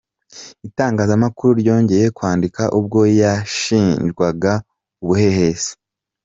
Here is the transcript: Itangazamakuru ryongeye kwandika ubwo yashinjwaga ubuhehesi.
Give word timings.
Itangazamakuru 0.67 1.51
ryongeye 1.61 2.05
kwandika 2.17 2.61
ubwo 2.79 2.99
yashinjwaga 3.21 4.53
ubuhehesi. 5.03 5.71